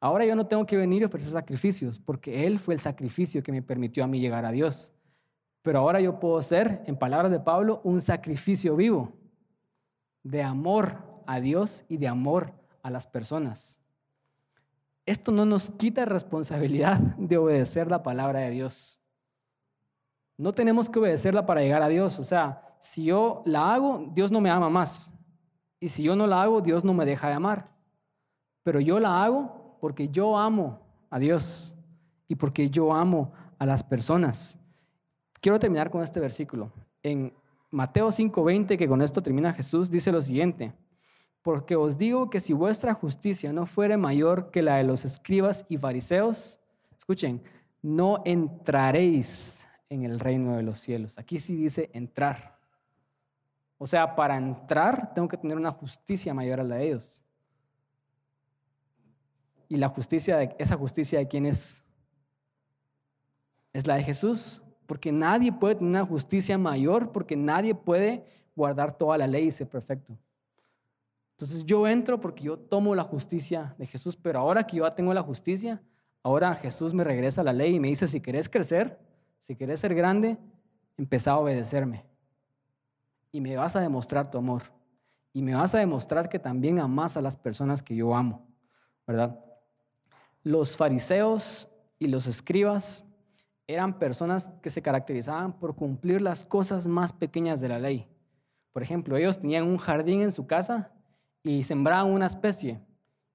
[0.00, 3.52] Ahora yo no tengo que venir y ofrecer sacrificios, porque Él fue el sacrificio que
[3.52, 4.92] me permitió a mí llegar a Dios.
[5.62, 9.12] Pero ahora yo puedo ser, en palabras de Pablo, un sacrificio vivo
[10.22, 13.80] de amor a Dios y de amor a las personas.
[15.06, 19.00] Esto no nos quita responsabilidad de obedecer la palabra de Dios.
[20.38, 22.18] No tenemos que obedecerla para llegar a Dios.
[22.20, 25.12] O sea, si yo la hago, Dios no me ama más.
[25.80, 27.68] Y si yo no la hago, Dios no me deja de amar.
[28.62, 31.74] Pero yo la hago porque yo amo a Dios
[32.28, 34.58] y porque yo amo a las personas.
[35.40, 36.72] Quiero terminar con este versículo.
[37.02, 37.32] En
[37.70, 40.72] Mateo 5:20, que con esto termina Jesús, dice lo siguiente,
[41.42, 45.66] porque os digo que si vuestra justicia no fuere mayor que la de los escribas
[45.68, 46.60] y fariseos,
[46.96, 47.42] escuchen,
[47.82, 51.18] no entraréis en el reino de los cielos.
[51.18, 52.58] Aquí sí dice entrar.
[53.78, 57.22] O sea, para entrar tengo que tener una justicia mayor a la de ellos.
[59.68, 61.84] ¿Y la justicia, de, esa justicia de quién es?
[63.72, 68.24] es la de Jesús, porque nadie puede tener una justicia mayor, porque nadie puede
[68.56, 70.18] guardar toda la ley y ser perfecto.
[71.32, 75.14] Entonces yo entro porque yo tomo la justicia de Jesús, pero ahora que yo tengo
[75.14, 75.80] la justicia,
[76.22, 78.98] ahora Jesús me regresa la ley y me dice, si querés crecer,
[79.38, 80.36] si querés ser grande,
[80.96, 82.04] empezá a obedecerme.
[83.32, 84.62] Y me vas a demostrar tu amor.
[85.32, 88.46] Y me vas a demostrar que también amas a las personas que yo amo,
[89.06, 89.38] ¿verdad?
[90.42, 93.04] Los fariseos y los escribas
[93.66, 98.08] eran personas que se caracterizaban por cumplir las cosas más pequeñas de la ley.
[98.72, 100.90] Por ejemplo, ellos tenían un jardín en su casa
[101.42, 102.80] y sembraban una especie.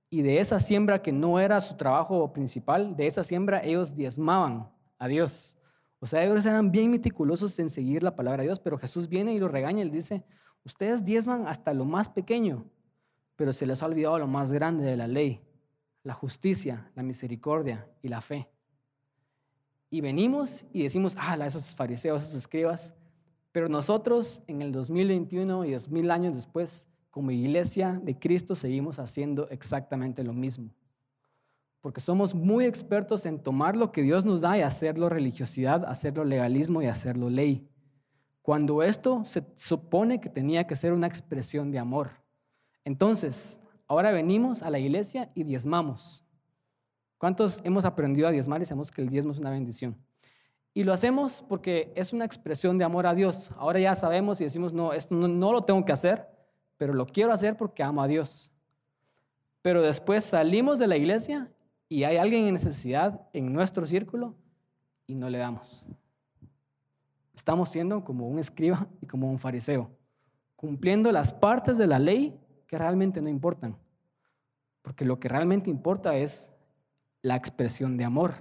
[0.10, 4.70] Y de esa siembra que no era su trabajo principal, de esa siembra ellos diezmaban
[4.98, 5.58] a Dios.
[6.04, 9.34] O sea, ellos eran bien meticulosos en seguir la palabra de Dios, pero Jesús viene
[9.34, 10.26] y los regaña y dice,
[10.66, 12.66] ustedes diezman hasta lo más pequeño,
[13.38, 15.40] pero se les ha olvidado lo más grande de la ley,
[16.04, 18.50] la justicia, la misericordia y la fe.
[19.90, 22.94] Y venimos y decimos, ah, esos fariseos, esos escribas,
[23.54, 29.48] pero nosotros en el 2021 y 2000 años después, como iglesia de Cristo, seguimos haciendo
[29.48, 30.76] exactamente lo mismo
[31.84, 36.24] porque somos muy expertos en tomar lo que Dios nos da y hacerlo religiosidad, hacerlo
[36.24, 37.68] legalismo y hacerlo ley.
[38.42, 42.12] Cuando esto se supone que tenía que ser una expresión de amor.
[42.86, 46.24] Entonces, ahora venimos a la iglesia y diezmamos.
[47.18, 49.98] ¿Cuántos hemos aprendido a diezmar y sabemos que el diezmo es una bendición?
[50.74, 53.52] Y lo hacemos porque es una expresión de amor a Dios.
[53.58, 56.30] Ahora ya sabemos y decimos, no, esto no, no lo tengo que hacer,
[56.78, 58.54] pero lo quiero hacer porque amo a Dios.
[59.62, 61.53] Pero después salimos de la iglesia
[61.94, 64.34] y hay alguien en necesidad en nuestro círculo
[65.06, 65.86] y no le damos.
[67.36, 69.92] Estamos siendo como un escriba y como un fariseo,
[70.56, 73.78] cumpliendo las partes de la ley que realmente no importan,
[74.82, 76.50] porque lo que realmente importa es
[77.22, 78.34] la expresión de amor.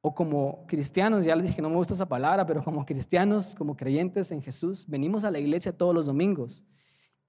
[0.00, 3.54] O como cristianos, ya les dije que no me gusta esa palabra, pero como cristianos,
[3.54, 6.64] como creyentes en Jesús, venimos a la iglesia todos los domingos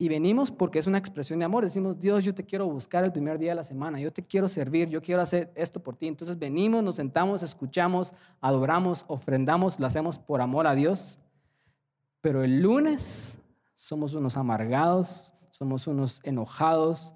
[0.03, 1.63] y venimos porque es una expresión de amor.
[1.63, 4.49] Decimos, Dios, yo te quiero buscar el primer día de la semana, yo te quiero
[4.49, 6.07] servir, yo quiero hacer esto por ti.
[6.07, 11.19] Entonces venimos, nos sentamos, escuchamos, adoramos, ofrendamos, lo hacemos por amor a Dios.
[12.19, 13.37] Pero el lunes
[13.75, 17.15] somos unos amargados, somos unos enojados,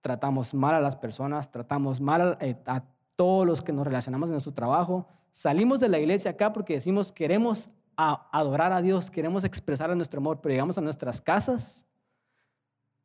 [0.00, 2.82] tratamos mal a las personas, tratamos mal a, eh, a
[3.14, 5.06] todos los que nos relacionamos en nuestro trabajo.
[5.30, 10.40] Salimos de la iglesia acá porque decimos, queremos adorar a Dios, queremos expresar nuestro amor,
[10.40, 11.86] pero llegamos a nuestras casas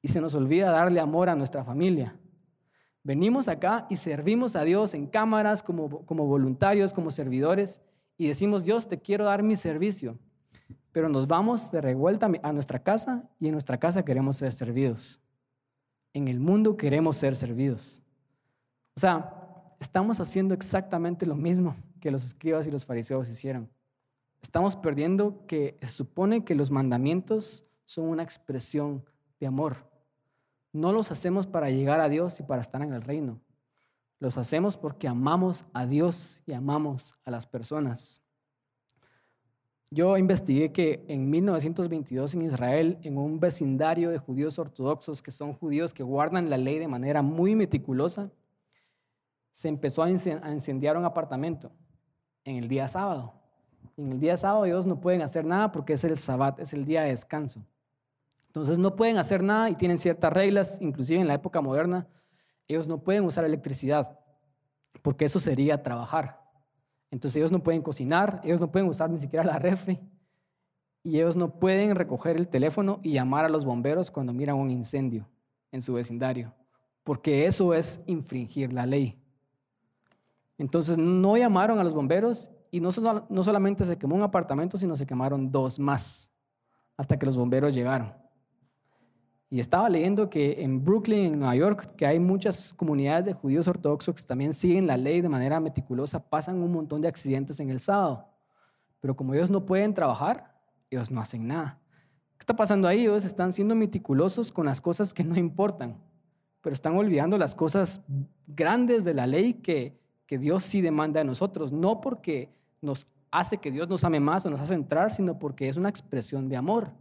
[0.01, 2.15] y se nos olvida darle amor a nuestra familia.
[3.03, 7.81] Venimos acá y servimos a Dios en cámaras, como, como voluntarios, como servidores,
[8.17, 10.19] y decimos, Dios, te quiero dar mi servicio.
[10.91, 15.21] Pero nos vamos de revuelta a nuestra casa y en nuestra casa queremos ser servidos.
[16.13, 18.03] En el mundo queremos ser servidos.
[18.95, 19.33] O sea,
[19.79, 23.69] estamos haciendo exactamente lo mismo que los escribas y los fariseos hicieron.
[24.41, 29.05] Estamos perdiendo que supone que los mandamientos son una expresión
[29.39, 29.90] de amor.
[30.73, 33.41] No los hacemos para llegar a Dios y para estar en el reino.
[34.19, 38.21] Los hacemos porque amamos a Dios y amamos a las personas.
[39.89, 45.53] Yo investigué que en 1922 en Israel, en un vecindario de judíos ortodoxos, que son
[45.53, 48.31] judíos que guardan la ley de manera muy meticulosa,
[49.51, 51.73] se empezó a incendiar un apartamento
[52.45, 53.33] en el día sábado.
[53.97, 56.85] En el día sábado ellos no pueden hacer nada porque es el sabbat, es el
[56.85, 57.65] día de descanso.
[58.51, 62.05] Entonces no pueden hacer nada y tienen ciertas reglas, inclusive en la época moderna,
[62.67, 64.19] ellos no pueden usar electricidad,
[65.01, 66.41] porque eso sería trabajar.
[67.11, 70.01] Entonces ellos no pueden cocinar, ellos no pueden usar ni siquiera la refri,
[71.01, 74.69] y ellos no pueden recoger el teléfono y llamar a los bomberos cuando miran un
[74.69, 75.29] incendio
[75.71, 76.53] en su vecindario,
[77.05, 79.17] porque eso es infringir la ley.
[80.57, 82.89] Entonces no llamaron a los bomberos y no,
[83.29, 86.29] no solamente se quemó un apartamento, sino se quemaron dos más
[86.97, 88.20] hasta que los bomberos llegaron.
[89.53, 93.67] Y estaba leyendo que en Brooklyn, en Nueva York, que hay muchas comunidades de judíos
[93.67, 97.69] ortodoxos que también siguen la ley de manera meticulosa, pasan un montón de accidentes en
[97.69, 98.29] el sábado.
[99.01, 100.55] Pero como ellos no pueden trabajar,
[100.89, 101.77] ellos no hacen nada.
[102.37, 103.01] ¿Qué está pasando ahí?
[103.01, 105.97] Ellos están siendo meticulosos con las cosas que no importan,
[106.61, 107.99] pero están olvidando las cosas
[108.47, 113.57] grandes de la ley que, que Dios sí demanda de nosotros, no porque nos hace
[113.57, 116.55] que Dios nos ame más o nos hace entrar, sino porque es una expresión de
[116.55, 116.91] amor.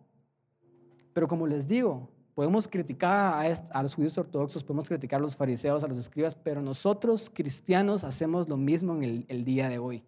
[1.13, 2.11] Pero como les digo,
[2.41, 6.63] Podemos criticar a, los judíos ortodoxos, podemos criticar a los fariseos, a los escribas, pero
[6.63, 10.03] nosotros cristianos hacemos lo mismo en el, día de hoy.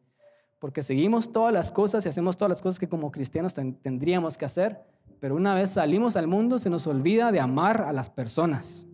[0.58, 4.46] Porque seguimos todas las cosas y hacemos todas las cosas que como cristianos tendríamos que
[4.46, 4.80] hacer,
[5.20, 8.86] pero una vez salimos al mundo se nos olvida de amar a las personas.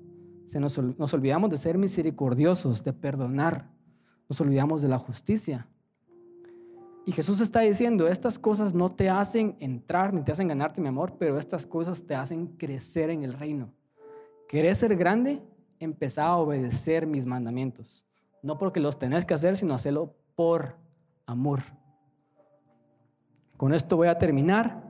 [0.49, 3.71] Se nos, nos olvidamos de ser misericordiosos, de perdonar.
[4.29, 5.69] Nos olvidamos de la justicia.
[7.05, 10.89] Y Jesús está diciendo, estas cosas no te hacen entrar ni te hacen ganarte mi
[10.89, 13.73] amor, pero estas cosas te hacen crecer en el reino.
[14.49, 15.43] ¿Querés ser grande?
[15.79, 18.07] Empezá a obedecer mis mandamientos.
[18.43, 20.77] No porque los tenés que hacer, sino hacerlo por
[21.27, 21.61] amor.
[23.57, 24.89] Con esto voy a terminar.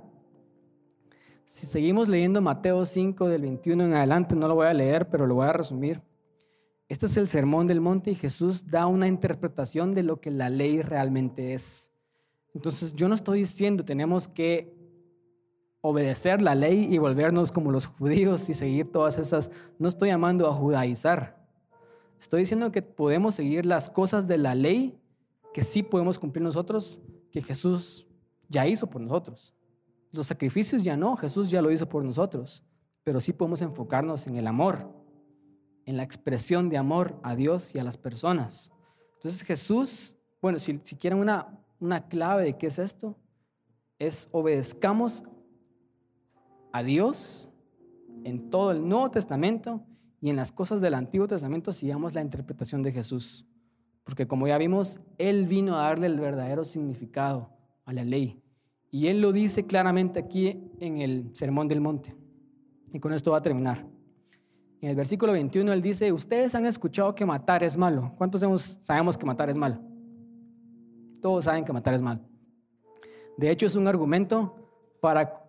[1.45, 5.27] Si seguimos leyendo Mateo 5 del 21 en adelante, no lo voy a leer, pero
[5.27, 6.03] lo voy a resumir.
[6.89, 10.51] Este es el sermón del monte y Jesús da una interpretación de lo que la
[10.51, 11.88] ley realmente es.
[12.55, 14.75] Entonces yo no estoy diciendo tenemos que
[15.81, 19.51] obedecer la ley y volvernos como los judíos y seguir todas esas.
[19.79, 21.39] No estoy llamando a judaizar.
[22.21, 24.99] Estoy diciendo que podemos seguir las cosas de la ley
[25.55, 27.01] que sí podemos cumplir nosotros,
[27.33, 28.07] que Jesús
[28.49, 29.55] ya hizo por nosotros.
[30.11, 32.65] Los sacrificios ya no, Jesús ya lo hizo por nosotros,
[33.05, 34.89] pero sí podemos enfocarnos en el amor,
[35.85, 38.73] en la expresión de amor a Dios y a las personas.
[39.15, 43.17] Entonces Jesús, bueno, si, si quieren una, una clave de qué es esto,
[43.99, 45.25] es obedezcamos
[46.73, 47.51] a Dios
[48.25, 49.83] en todo el Nuevo Testamento
[50.21, 53.47] y en las cosas del Antiguo Testamento sigamos la interpretación de Jesús.
[54.05, 57.51] Porque como ya vimos, Él vino a darle el verdadero significado
[57.85, 58.41] a la ley.
[58.91, 62.17] Y Él lo dice claramente aquí en el Sermón del Monte.
[62.93, 63.87] Y con esto va a terminar.
[64.81, 68.15] En el versículo 21 Él dice, ustedes han escuchado que matar es malo.
[68.17, 68.41] ¿Cuántos
[68.81, 69.79] sabemos que matar es malo?
[71.21, 72.21] Todos saben que matar es malo.
[73.37, 74.55] De hecho, es un argumento
[75.01, 75.45] para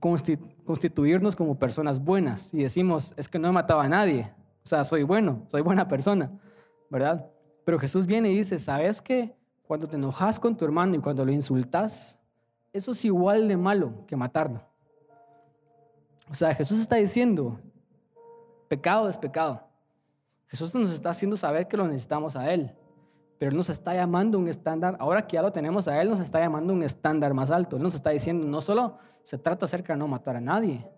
[0.00, 4.32] constituirnos como personas buenas y decimos, es que no he matado a nadie,
[4.64, 6.32] o sea, soy bueno, soy buena persona,
[6.90, 7.30] ¿verdad?
[7.64, 11.24] Pero Jesús viene y dice, ¿sabes que cuando te enojas con tu hermano y cuando
[11.24, 12.18] lo insultas,
[12.72, 14.60] eso es igual de malo que matarlo?
[16.28, 17.60] O sea, Jesús está diciendo,
[18.66, 19.62] pecado es pecado.
[20.48, 22.74] Jesús nos está haciendo saber que lo necesitamos a Él
[23.42, 26.20] pero Él nos está llamando un estándar, ahora que ya lo tenemos a Él, nos
[26.20, 27.76] está llamando un estándar más alto.
[27.76, 30.88] Él nos está diciendo, no solo se trata acerca de no matar a nadie,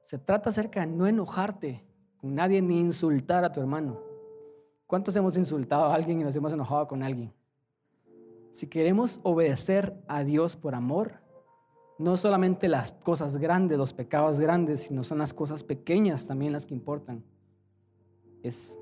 [0.00, 4.00] se trata acerca de no enojarte con nadie ni insultar a tu hermano.
[4.86, 7.34] ¿Cuántos hemos insultado a alguien y nos hemos enojado con alguien?
[8.50, 11.20] Si queremos obedecer a Dios por amor,
[11.98, 16.64] no solamente las cosas grandes, los pecados grandes, sino son las cosas pequeñas también las
[16.64, 17.22] que importan.
[18.42, 18.78] Es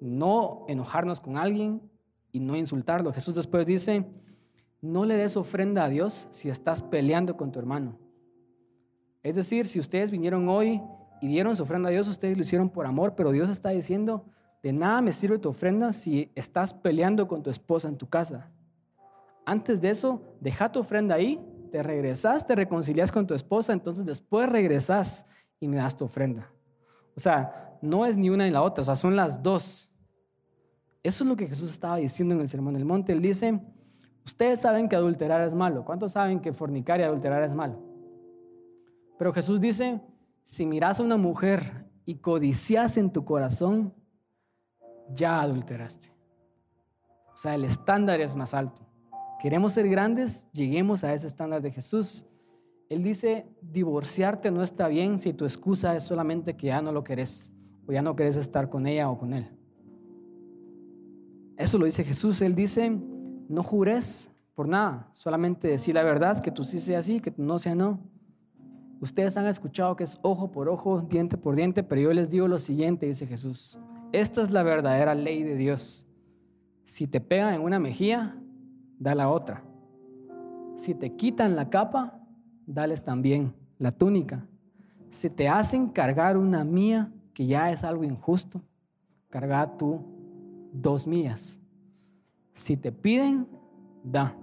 [0.00, 1.90] no enojarnos con alguien,
[2.36, 3.14] y no insultarlo.
[3.14, 4.04] Jesús después dice,
[4.82, 7.98] no le des ofrenda a Dios si estás peleando con tu hermano.
[9.22, 10.82] Es decir, si ustedes vinieron hoy
[11.22, 14.26] y dieron su ofrenda a Dios, ustedes lo hicieron por amor, pero Dios está diciendo,
[14.62, 18.50] de nada me sirve tu ofrenda si estás peleando con tu esposa en tu casa.
[19.46, 24.04] Antes de eso, deja tu ofrenda ahí, te regresas, te reconcilias con tu esposa, entonces
[24.04, 25.24] después regresas
[25.58, 26.50] y me das tu ofrenda.
[27.16, 29.90] O sea, no es ni una ni la otra, o sea, son las dos.
[31.06, 33.12] Eso es lo que Jesús estaba diciendo en el Sermón del Monte.
[33.12, 33.60] Él dice,
[34.24, 35.84] ustedes saben que adulterar es malo.
[35.84, 37.80] ¿Cuántos saben que fornicar y adulterar es malo?
[39.16, 40.00] Pero Jesús dice,
[40.42, 43.94] si miras a una mujer y codicias en tu corazón,
[45.14, 46.12] ya adulteraste.
[47.32, 48.82] O sea, el estándar es más alto.
[49.38, 52.26] Queremos ser grandes, lleguemos a ese estándar de Jesús.
[52.88, 57.04] Él dice, divorciarte no está bien si tu excusa es solamente que ya no lo
[57.04, 57.52] querés
[57.86, 59.56] o ya no querés estar con ella o con él.
[61.56, 62.40] Eso lo dice Jesús.
[62.42, 62.90] Él dice,
[63.48, 67.42] no jures por nada, solamente decir la verdad, que tú sí sea así, que tú
[67.42, 68.00] no sea no.
[69.00, 72.48] Ustedes han escuchado que es ojo por ojo, diente por diente, pero yo les digo
[72.48, 73.78] lo siguiente, dice Jesús.
[74.12, 76.06] Esta es la verdadera ley de Dios.
[76.84, 78.36] Si te pegan en una mejilla,
[78.98, 79.62] da la otra.
[80.76, 82.20] Si te quitan la capa,
[82.66, 84.46] dales también la túnica.
[85.10, 88.62] Si te hacen cargar una mía, que ya es algo injusto,
[89.28, 90.15] carga tú
[90.82, 91.60] dos mías.
[92.52, 93.46] Si te piden,
[94.02, 94.36] da.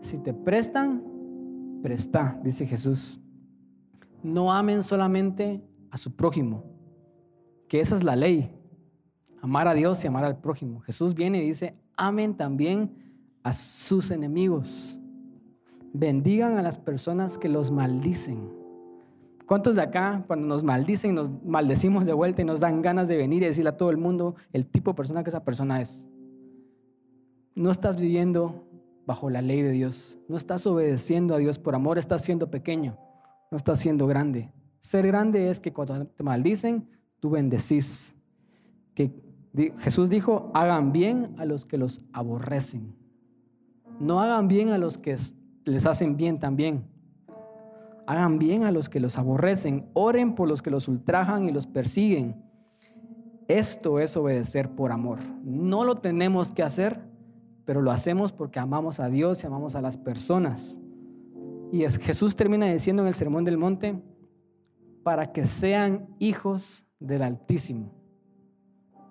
[0.00, 1.02] Si te prestan,
[1.82, 3.20] presta, dice Jesús.
[4.22, 6.64] No amen solamente a su prójimo,
[7.68, 8.50] que esa es la ley.
[9.40, 10.80] Amar a Dios y amar al prójimo.
[10.80, 12.96] Jesús viene y dice, amen también
[13.42, 14.98] a sus enemigos.
[15.92, 18.57] Bendigan a las personas que los maldicen.
[19.48, 23.16] ¿Cuántos de acá, cuando nos maldicen, nos maldecimos de vuelta y nos dan ganas de
[23.16, 26.06] venir y decirle a todo el mundo el tipo de persona que esa persona es?
[27.54, 28.68] No estás viviendo
[29.06, 30.18] bajo la ley de Dios.
[30.28, 32.98] No estás obedeciendo a Dios por amor, estás siendo pequeño,
[33.50, 34.52] no estás siendo grande.
[34.80, 36.86] Ser grande es que cuando te maldicen,
[37.18, 38.14] tú bendecís.
[38.94, 39.14] Que
[39.78, 42.94] Jesús dijo, hagan bien a los que los aborrecen.
[43.98, 45.16] No hagan bien a los que
[45.64, 46.97] les hacen bien también
[48.08, 51.66] hagan bien a los que los aborrecen, oren por los que los ultrajan y los
[51.66, 52.42] persiguen.
[53.48, 55.18] Esto es obedecer por amor.
[55.44, 57.02] No lo tenemos que hacer,
[57.66, 60.80] pero lo hacemos porque amamos a Dios y amamos a las personas.
[61.70, 64.02] Y Jesús termina diciendo en el Sermón del Monte,
[65.02, 67.92] para que sean hijos del Altísimo.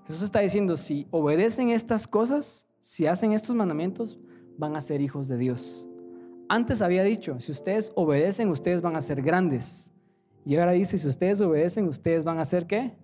[0.07, 4.17] Jesús está diciendo, si obedecen estas cosas, si hacen estos mandamientos,
[4.57, 5.86] van a ser hijos de Dios.
[6.49, 9.93] Antes había dicho, si ustedes obedecen, ustedes van a ser grandes.
[10.45, 12.95] Y ahora dice, si ustedes obedecen, ustedes van a ser qué?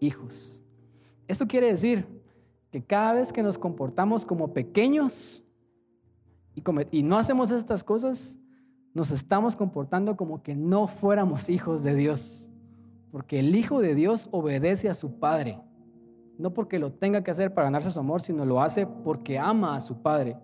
[0.00, 0.64] Hijos.
[1.28, 2.06] Eso quiere decir
[2.70, 5.44] que cada vez que nos comportamos como pequeños
[6.54, 8.38] y, y no hacemos estas cosas,
[8.94, 12.50] nos estamos comportando como que no fuéramos hijos de Dios.
[13.12, 15.60] Porque el Hijo de Dios obedece a su Padre.
[16.38, 19.76] No porque lo tenga que hacer para ganarse su amor, sino lo hace porque ama
[19.76, 20.36] a su Padre.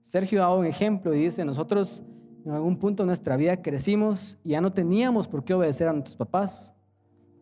[0.00, 2.02] Sergio da un ejemplo y dice, nosotros
[2.44, 5.92] en algún punto de nuestra vida crecimos y ya no teníamos por qué obedecer a
[5.92, 6.74] nuestros papás,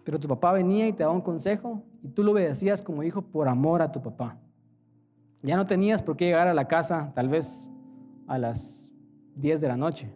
[0.05, 3.23] pero tu papá venía y te daba un consejo y tú lo obedecías como hijo
[3.23, 4.39] por amor a tu papá.
[5.43, 7.71] Ya no tenías por qué llegar a la casa tal vez
[8.27, 8.91] a las
[9.37, 10.13] 10 de la noche,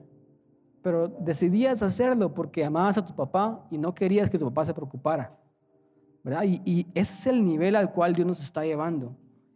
[0.82, 4.74] pero decidías hacerlo porque amabas a tu papá y no querías que tu papá se
[4.74, 5.36] preocupara.
[6.22, 6.42] ¿verdad?
[6.44, 9.14] Y, y ese es el nivel al cual Dios nos está llevando.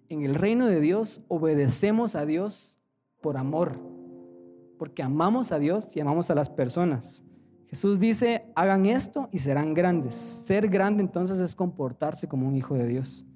[0.09, 2.79] En el reino de Dios obedecemos a Dios
[3.21, 3.79] por amor,
[4.79, 7.25] porque amamos a Dios y amamos a las personas.
[7.67, 10.15] Jesús dice, hagan esto y serán grandes.
[10.15, 13.27] Ser grande entonces es comportarse como un hijo de Dios.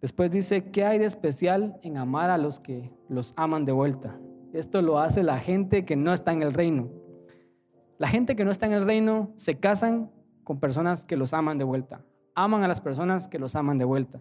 [0.00, 4.18] Después dice, ¿qué hay de especial en amar a los que los aman de vuelta?
[4.52, 6.88] Esto lo hace la gente que no está en el reino.
[7.98, 10.10] La gente que no está en el reino se casan
[10.44, 12.04] con personas que los aman de vuelta.
[12.34, 14.20] Aman a las personas que los aman de vuelta.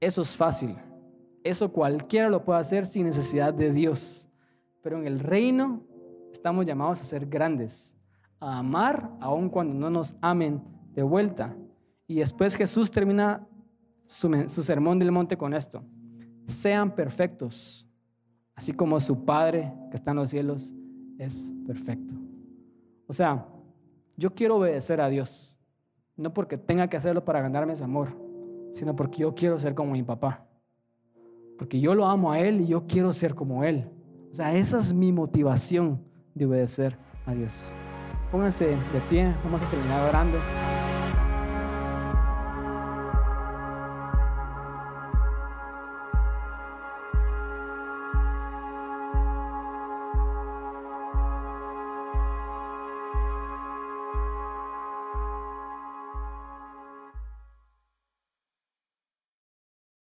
[0.00, 0.76] Eso es fácil.
[1.44, 4.28] Eso cualquiera lo puede hacer sin necesidad de Dios.
[4.82, 5.82] Pero en el reino
[6.32, 7.94] estamos llamados a ser grandes,
[8.38, 11.54] a amar aun cuando no nos amen de vuelta.
[12.06, 13.46] Y después Jesús termina
[14.06, 15.82] su, su sermón del monte con esto.
[16.46, 17.86] Sean perfectos,
[18.54, 20.72] así como su Padre que está en los cielos
[21.18, 22.14] es perfecto.
[23.06, 23.46] O sea,
[24.16, 25.58] yo quiero obedecer a Dios,
[26.16, 28.29] no porque tenga que hacerlo para ganarme su amor,
[28.72, 30.46] sino porque yo quiero ser como mi papá
[31.60, 33.86] porque yo lo amo a Él y yo quiero ser como Él.
[34.32, 36.02] O sea, esa es mi motivación
[36.34, 36.96] de obedecer
[37.26, 37.74] a Dios.
[38.32, 40.38] Pónganse de pie, vamos a terminar orando.